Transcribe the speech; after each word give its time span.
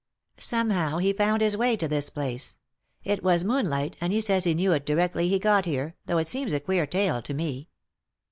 Somehow 0.39 0.97
he 0.97 1.13
found 1.13 1.43
his 1.43 1.55
way 1.55 1.77
to 1.77 1.87
this 1.87 2.09
place; 2.09 2.57
it 3.03 3.21
was 3.21 3.43
moonlight, 3.43 3.95
and 4.01 4.11
he 4.11 4.19
says 4.19 4.45
he 4.45 4.55
knew 4.55 4.73
it 4.73 4.83
directly 4.83 5.29
he 5.29 5.37
got 5.37 5.65
here, 5.65 5.95
though 6.07 6.17
it 6.17 6.27
seems 6.27 6.53
a 6.53 6.59
queer 6.59 6.87
tale 6.87 7.21
to 7.21 7.33
me. 7.35 7.69